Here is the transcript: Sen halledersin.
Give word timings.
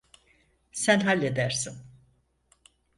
Sen 0.71 0.99
halledersin. 1.01 1.75